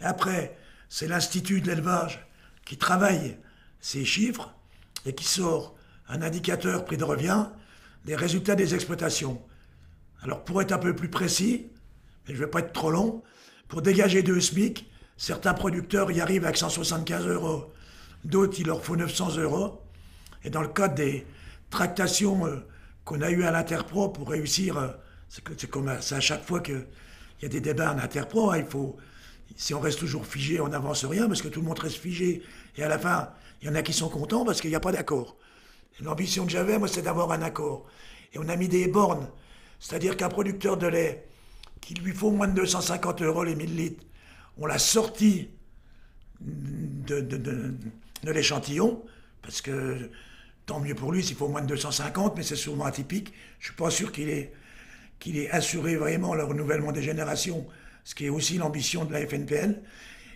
Après, 0.00 0.56
c'est 0.88 1.06
l'Institut 1.06 1.60
de 1.60 1.66
l'élevage 1.66 2.26
qui 2.64 2.78
travaille 2.78 3.36
ces 3.80 4.04
chiffres 4.04 4.54
et 5.04 5.14
qui 5.14 5.24
sort 5.24 5.76
un 6.08 6.22
indicateur 6.22 6.84
prix 6.84 6.96
de 6.96 7.04
revient 7.04 7.46
des 8.04 8.16
résultats 8.16 8.54
des 8.54 8.74
exploitations. 8.74 9.42
Alors 10.22 10.44
pour 10.44 10.62
être 10.62 10.72
un 10.72 10.78
peu 10.78 10.94
plus 10.94 11.10
précis, 11.10 11.66
je 12.26 12.32
ne 12.32 12.38
vais 12.38 12.46
pas 12.46 12.60
être 12.60 12.72
trop 12.72 12.90
long, 12.90 13.22
pour 13.68 13.82
dégager 13.82 14.22
deux 14.22 14.40
SMIC, 14.40 14.90
certains 15.16 15.54
producteurs 15.54 16.10
y 16.10 16.20
arrivent 16.20 16.44
avec 16.44 16.56
175 16.56 17.26
euros, 17.26 17.72
d'autres 18.24 18.60
il 18.60 18.66
leur 18.66 18.84
faut 18.84 18.96
900 18.96 19.36
euros. 19.38 19.82
Et 20.44 20.50
dans 20.50 20.62
le 20.62 20.68
cadre 20.68 20.94
des 20.94 21.26
tractations 21.70 22.46
euh, 22.46 22.56
qu'on 23.04 23.20
a 23.20 23.30
eues 23.30 23.44
à 23.44 23.50
l'Interpro 23.50 24.08
pour 24.10 24.28
réussir 24.28 24.76
euh, 24.76 24.88
c'est 25.28 25.70
comme 25.70 25.88
à, 25.88 25.94
à 25.94 26.20
chaque 26.20 26.44
fois 26.44 26.60
qu'il 26.60 26.86
y 27.42 27.46
a 27.46 27.48
des 27.48 27.60
débats 27.60 27.92
en 27.92 27.98
interpro, 27.98 28.50
hein, 28.50 28.58
il 28.58 28.66
faut, 28.66 28.96
si 29.56 29.74
on 29.74 29.80
reste 29.80 29.98
toujours 29.98 30.26
figé, 30.26 30.60
on 30.60 30.68
n'avance 30.68 31.04
rien 31.04 31.26
parce 31.26 31.42
que 31.42 31.48
tout 31.48 31.60
le 31.60 31.66
monde 31.66 31.78
reste 31.78 31.96
figé. 31.96 32.42
Et 32.76 32.82
à 32.82 32.88
la 32.88 32.98
fin, 32.98 33.30
il 33.60 33.68
y 33.68 33.70
en 33.70 33.74
a 33.74 33.82
qui 33.82 33.92
sont 33.92 34.08
contents 34.08 34.44
parce 34.44 34.60
qu'il 34.60 34.70
n'y 34.70 34.76
a 34.76 34.80
pas 34.80 34.92
d'accord. 34.92 35.36
L'ambition 36.00 36.44
que 36.44 36.52
j'avais, 36.52 36.78
moi, 36.78 36.88
c'est 36.88 37.02
d'avoir 37.02 37.32
un 37.32 37.42
accord. 37.42 37.86
Et 38.32 38.38
on 38.38 38.48
a 38.48 38.56
mis 38.56 38.68
des 38.68 38.86
bornes. 38.86 39.28
C'est-à-dire 39.80 40.16
qu'un 40.16 40.28
producteur 40.28 40.76
de 40.76 40.86
lait, 40.86 41.26
qui 41.86 41.94
lui 41.94 42.12
faut 42.12 42.32
moins 42.32 42.48
de 42.48 42.54
250 42.54 43.22
euros 43.22 43.44
les 43.44 43.54
1000 43.54 43.76
litres, 43.76 44.04
on 44.58 44.66
l'a 44.66 44.78
sorti 44.78 45.50
de, 46.40 47.76
l'échantillon, 48.24 49.04
parce 49.40 49.62
que 49.62 50.10
tant 50.66 50.80
mieux 50.80 50.96
pour 50.96 51.12
lui 51.12 51.22
s'il 51.22 51.36
faut 51.36 51.46
moins 51.46 51.62
de 51.62 51.68
250, 51.68 52.36
mais 52.36 52.42
c'est 52.42 52.56
souvent 52.56 52.86
atypique. 52.86 53.32
Je 53.60 53.66
ne 53.66 53.70
suis 53.70 53.76
pas 53.76 53.90
sûr 53.90 54.10
qu'il 54.10 54.28
ait 54.28 54.52
qu'il 55.20 55.48
assuré 55.52 55.94
vraiment 55.94 56.34
le 56.34 56.42
renouvellement 56.42 56.90
des 56.90 57.02
générations, 57.02 57.64
ce 58.02 58.16
qui 58.16 58.26
est 58.26 58.30
aussi 58.30 58.58
l'ambition 58.58 59.04
de 59.04 59.12
la 59.12 59.24
FNPL. 59.24 59.80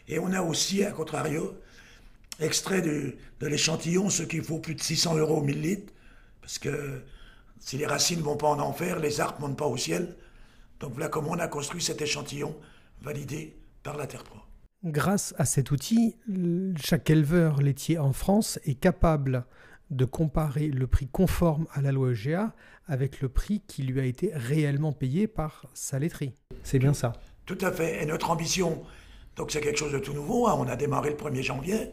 Et 0.07 0.21
on 0.21 0.33
a 0.33 0.43
aussi, 0.43 0.85
à 0.85 0.93
contrario, 0.93 1.59
extrait 2.39 2.81
de, 2.81 3.17
l'échantillon 3.41 4.09
ce 4.09 4.23
qu'il 4.23 4.45
faut 4.45 4.61
plus 4.61 4.77
de 4.77 4.83
600 4.83 5.17
euros 5.17 5.39
au 5.39 5.43
1000 5.43 5.61
litres, 5.61 5.93
parce 6.41 6.61
que 6.61 7.03
si 7.59 7.77
les 7.77 7.87
racines 7.87 8.21
ne 8.21 8.25
vont 8.25 8.37
pas 8.37 8.49
en 8.49 8.61
enfer, 8.61 9.01
les 9.01 9.21
arbres 9.21 9.41
ne 9.43 9.49
montent 9.49 9.59
pas 9.59 9.67
au 9.67 9.77
ciel. 9.77 10.15
Donc 10.81 10.95
voilà 10.95 11.09
comment 11.09 11.31
on 11.33 11.39
a 11.39 11.49
construit 11.49 11.83
cet 11.83 12.01
échantillon 12.01 12.57
validé 13.03 13.57
par 13.83 13.97
la 13.97 14.07
Terre 14.07 14.25
Pro. 14.25 14.39
Grâce 14.83 15.35
à 15.37 15.45
cet 15.45 15.71
outil, 15.71 16.17
chaque 16.83 17.11
éleveur 17.11 17.61
laitier 17.61 17.99
en 17.99 18.15
France 18.15 18.59
est 18.65 18.81
capable 18.81 19.45
de 19.91 20.07
comparer 20.07 20.69
le 20.69 20.87
prix 20.87 21.07
conforme 21.07 21.67
à 21.75 21.83
la 21.83 21.93
loi 21.93 22.13
EGA 22.13 22.55
avec 22.87 23.21
le 23.21 23.29
prix 23.29 23.61
qui 23.67 23.83
lui 23.83 24.01
a 24.01 24.05
été 24.05 24.31
réellement 24.35 24.93
payé 24.93 25.27
par 25.27 25.67
sa 25.75 25.99
laiterie. 25.99 26.33
C'est 26.63 26.79
bien 26.79 26.95
ça. 26.95 27.13
Tout 27.45 27.59
à 27.61 27.71
fait. 27.73 28.03
Et 28.03 28.07
notre 28.07 28.31
ambition, 28.31 28.83
donc 29.37 29.51
c'est 29.51 29.61
quelque 29.61 29.79
chose 29.79 29.93
de 29.93 29.99
tout 29.99 30.15
nouveau. 30.15 30.49
Hein. 30.49 30.57
On 30.59 30.67
a 30.67 30.77
démarré 30.77 31.11
le 31.11 31.17
1er 31.17 31.43
janvier. 31.43 31.93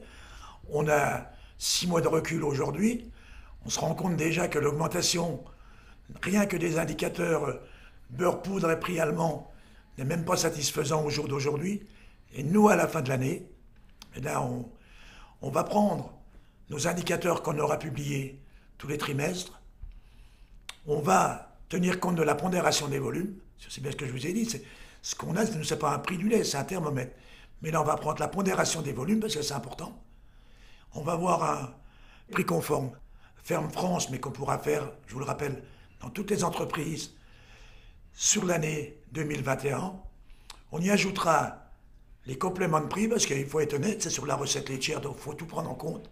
On 0.70 0.88
a 0.88 1.30
six 1.58 1.88
mois 1.88 2.02
de 2.02 2.08
recul 2.08 2.44
aujourd'hui. 2.44 3.12
On 3.66 3.70
se 3.70 3.80
rend 3.80 3.96
compte 3.96 4.16
déjà 4.16 4.48
que 4.48 4.60
l'augmentation, 4.60 5.44
rien 6.22 6.46
que 6.46 6.56
des 6.56 6.78
indicateurs 6.78 7.46
euh, 7.46 7.54
beurre, 8.10 8.42
poudre 8.42 8.72
et 8.72 8.80
prix 8.80 9.00
allemand, 9.00 9.52
n'est 9.98 10.06
même 10.06 10.26
pas 10.26 10.38
satisfaisant 10.38 11.04
au 11.04 11.10
jour 11.10 11.28
d'aujourd'hui. 11.28 11.88
Et 12.34 12.44
nous, 12.44 12.70
à 12.70 12.76
la 12.76 12.88
fin 12.88 13.02
de 13.02 13.10
l'année, 13.10 13.50
eh 14.16 14.22
là, 14.22 14.42
on, 14.42 14.70
on 15.42 15.50
va 15.50 15.64
prendre 15.64 16.14
nos 16.70 16.88
indicateurs 16.88 17.44
qu'on 17.44 17.58
aura 17.60 17.78
publiés 17.78 18.42
tous 18.78 18.88
les 18.88 18.98
trimestres, 18.98 19.62
on 20.86 21.00
va 21.00 21.58
tenir 21.70 22.00
compte 22.00 22.16
de 22.16 22.24
la 22.24 22.36
pondération 22.36 22.88
des 22.88 23.00
volumes. 23.00 23.36
C'est 23.58 23.82
bien 23.82 23.92
ce 23.92 23.98
que 23.98 24.06
je 24.06 24.12
vous 24.12 24.26
ai 24.26 24.34
dit. 24.34 24.48
Ce 25.02 25.16
qu'on 25.16 25.36
a, 25.36 25.46
ce 25.46 25.74
n'est 25.74 25.80
pas 25.80 25.94
un 25.94 26.00
prix 26.00 26.18
du 26.18 26.30
lait, 26.30 26.44
c'est 26.44 26.58
un 26.58 26.64
thermomètre. 26.64 27.16
Mais 27.62 27.72
là, 27.72 27.82
on 27.82 27.86
va 27.86 27.96
prendre 27.98 28.20
la 28.20 28.28
pondération 28.28 28.82
des 28.82 28.94
volumes 28.94 29.20
parce 29.20 29.36
que 29.36 29.42
c'est 29.42 29.54
important. 29.54 30.02
On 30.94 31.02
va 31.02 31.16
voir 31.16 31.44
un 31.44 31.74
prix 32.32 32.46
conforme, 32.46 32.92
ferme 33.44 33.70
France, 33.72 34.10
mais 34.10 34.20
qu'on 34.20 34.32
pourra 34.32 34.60
faire, 34.60 34.92
je 35.08 35.14
vous 35.14 35.20
le 35.20 35.26
rappelle, 35.26 35.64
dans 36.02 36.10
toutes 36.10 36.30
les 36.32 36.44
entreprises 36.44 37.16
sur 38.20 38.46
l'année 38.46 38.98
2021. 39.12 39.94
On 40.72 40.82
y 40.82 40.90
ajoutera 40.90 41.70
les 42.26 42.36
compléments 42.36 42.82
de 42.82 42.88
prix 42.88 43.08
parce 43.08 43.28
qu'il 43.28 43.46
faut 43.46 43.60
être 43.60 43.76
honnête, 43.76 44.02
c'est 44.02 44.10
sur 44.10 44.26
la 44.26 44.36
recette 44.36 44.70
laitière, 44.70 45.02
donc 45.02 45.18
il 45.20 45.22
faut 45.22 45.36
tout 45.36 45.46
prendre 45.46 45.70
en 45.70 45.76
compte. 45.76 46.10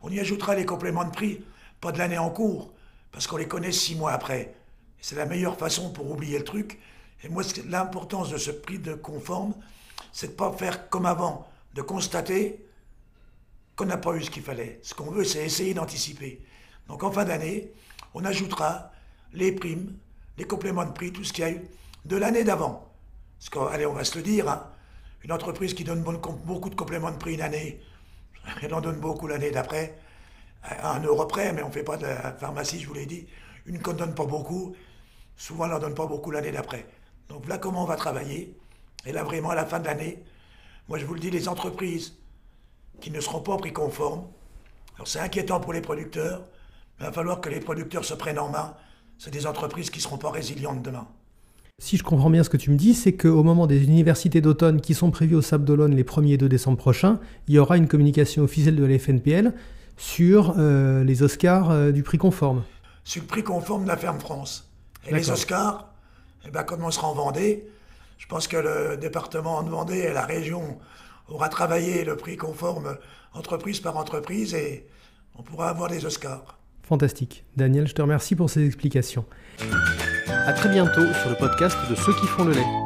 On 0.00 0.10
y 0.10 0.18
ajoutera 0.18 0.54
les 0.54 0.64
compléments 0.64 1.04
de 1.04 1.10
prix, 1.10 1.44
pas 1.82 1.92
de 1.92 1.98
l'année 1.98 2.16
en 2.16 2.30
cours, 2.30 2.72
parce 3.12 3.26
qu'on 3.26 3.36
les 3.36 3.46
connaît 3.46 3.72
six 3.72 3.94
mois 3.94 4.12
après. 4.12 4.54
C'est 5.02 5.16
la 5.16 5.26
meilleure 5.26 5.58
façon 5.58 5.92
pour 5.92 6.10
oublier 6.10 6.38
le 6.38 6.44
truc. 6.44 6.80
Et 7.22 7.28
moi, 7.28 7.42
l'importance 7.68 8.30
de 8.30 8.38
ce 8.38 8.50
prix 8.50 8.78
de 8.78 8.94
conforme, 8.94 9.54
c'est 10.12 10.28
de 10.28 10.32
ne 10.32 10.38
pas 10.38 10.52
faire 10.52 10.88
comme 10.88 11.04
avant, 11.04 11.46
de 11.74 11.82
constater 11.82 12.64
qu'on 13.76 13.84
n'a 13.84 13.98
pas 13.98 14.16
eu 14.16 14.22
ce 14.22 14.30
qu'il 14.30 14.42
fallait. 14.42 14.80
Ce 14.82 14.94
qu'on 14.94 15.10
veut, 15.10 15.24
c'est 15.24 15.44
essayer 15.44 15.74
d'anticiper. 15.74 16.40
Donc 16.88 17.02
en 17.02 17.12
fin 17.12 17.26
d'année, 17.26 17.70
on 18.14 18.24
ajoutera 18.24 18.92
les 19.34 19.52
primes, 19.52 19.94
les 20.38 20.44
compléments 20.44 20.84
de 20.84 20.92
prix, 20.92 21.12
tout 21.12 21.24
ce 21.24 21.32
qu'il 21.32 21.44
y 21.44 21.46
a 21.46 21.50
eu 21.50 21.62
de 22.04 22.16
l'année 22.16 22.44
d'avant. 22.44 22.90
Parce 23.50 23.72
allez, 23.72 23.86
on 23.86 23.94
va 23.94 24.04
se 24.04 24.16
le 24.16 24.22
dire, 24.22 24.48
hein, 24.48 24.66
une 25.22 25.32
entreprise 25.32 25.74
qui 25.74 25.84
donne 25.84 26.02
beaucoup 26.02 26.70
de 26.70 26.74
compléments 26.74 27.10
de 27.10 27.16
prix 27.16 27.34
une 27.34 27.40
année, 27.40 27.80
elle 28.62 28.74
en 28.74 28.80
donne 28.80 29.00
beaucoup 29.00 29.26
l'année 29.26 29.50
d'après, 29.50 29.98
à 30.62 30.92
un 30.94 31.02
euro 31.02 31.26
près, 31.26 31.52
mais 31.52 31.62
on 31.62 31.68
ne 31.68 31.72
fait 31.72 31.82
pas 31.82 31.96
de 31.96 32.06
la 32.06 32.32
pharmacie, 32.32 32.80
je 32.80 32.86
vous 32.86 32.94
l'ai 32.94 33.06
dit. 33.06 33.26
Une 33.66 33.80
qu'on 33.80 33.92
ne 33.92 33.98
donne 33.98 34.14
pas 34.14 34.26
beaucoup, 34.26 34.74
souvent 35.36 35.64
on 35.64 35.68
n'en 35.68 35.78
donne 35.78 35.94
pas 35.94 36.06
beaucoup 36.06 36.30
l'année 36.30 36.52
d'après. 36.52 36.86
Donc 37.28 37.44
voilà 37.44 37.58
comment 37.58 37.82
on 37.82 37.86
va 37.86 37.96
travailler. 37.96 38.56
Et 39.06 39.12
là, 39.12 39.22
vraiment, 39.22 39.50
à 39.50 39.54
la 39.54 39.66
fin 39.66 39.78
de 39.80 39.86
l'année, 39.86 40.22
moi 40.88 40.98
je 40.98 41.04
vous 41.04 41.14
le 41.14 41.20
dis, 41.20 41.30
les 41.30 41.48
entreprises 41.48 42.16
qui 43.00 43.10
ne 43.10 43.20
seront 43.20 43.40
pas 43.40 43.56
pris 43.56 43.72
conformes, 43.72 44.26
alors 44.96 45.08
c'est 45.08 45.20
inquiétant 45.20 45.60
pour 45.60 45.72
les 45.72 45.80
producteurs, 45.80 46.40
mais 46.98 47.04
il 47.04 47.06
va 47.06 47.12
falloir 47.12 47.40
que 47.40 47.48
les 47.48 47.60
producteurs 47.60 48.04
se 48.04 48.14
prennent 48.14 48.38
en 48.38 48.48
main. 48.48 48.76
C'est 49.18 49.30
des 49.30 49.46
entreprises 49.46 49.90
qui 49.90 49.98
ne 49.98 50.02
seront 50.02 50.18
pas 50.18 50.30
résilientes 50.30 50.82
demain. 50.82 51.06
Si 51.78 51.96
je 51.96 52.04
comprends 52.04 52.30
bien 52.30 52.44
ce 52.44 52.50
que 52.50 52.56
tu 52.56 52.70
me 52.70 52.76
dis, 52.76 52.94
c'est 52.94 53.14
qu'au 53.14 53.42
moment 53.42 53.66
des 53.66 53.82
universités 53.82 54.40
d'automne 54.40 54.80
qui 54.80 54.94
sont 54.94 55.10
prévues 55.10 55.34
au 55.34 55.42
Sable 55.42 55.64
d'Olonne 55.64 55.96
les 55.96 56.04
1er 56.04 56.34
et 56.34 56.36
2 56.36 56.48
décembre 56.48 56.78
prochains, 56.78 57.18
il 57.48 57.54
y 57.54 57.58
aura 57.58 57.76
une 57.76 57.88
communication 57.88 58.44
officielle 58.44 58.76
de 58.76 58.84
la 58.84 58.98
FNPL 58.98 59.52
sur 59.96 60.54
euh, 60.56 61.02
les 61.02 61.22
Oscars 61.22 61.70
euh, 61.70 61.90
du 61.90 62.02
prix 62.02 62.18
conforme. 62.18 62.62
Sur 63.02 63.22
le 63.22 63.26
prix 63.26 63.42
conforme 63.42 63.84
de 63.84 63.88
la 63.88 63.96
Ferme 63.96 64.20
France. 64.20 64.70
Et 65.06 65.12
les 65.12 65.30
Oscars, 65.30 65.92
eh 66.46 66.50
ben, 66.50 66.62
comme 66.62 66.84
on 66.84 66.90
sera 66.90 67.08
en 67.08 67.14
Vendée, 67.14 67.66
je 68.18 68.26
pense 68.26 68.46
que 68.46 68.56
le 68.56 68.96
département 68.96 69.62
de 69.62 69.70
Vendée 69.70 69.98
et 69.98 70.12
la 70.12 70.24
région 70.24 70.78
aura 71.28 71.48
travaillé 71.48 72.04
le 72.04 72.16
prix 72.16 72.36
conforme 72.36 72.96
entreprise 73.32 73.80
par 73.80 73.96
entreprise 73.96 74.54
et 74.54 74.86
on 75.36 75.42
pourra 75.42 75.70
avoir 75.70 75.90
les 75.90 76.06
Oscars. 76.06 76.58
Fantastique. 76.86 77.44
Daniel, 77.56 77.86
je 77.88 77.94
te 77.94 78.02
remercie 78.02 78.36
pour 78.36 78.50
ces 78.50 78.64
explications. 78.66 79.24
A 80.28 80.52
très 80.52 80.68
bientôt 80.68 81.12
sur 81.20 81.30
le 81.30 81.36
podcast 81.36 81.76
de 81.88 81.94
ceux 81.94 82.12
qui 82.20 82.26
font 82.26 82.44
le 82.44 82.52
lait. 82.52 82.83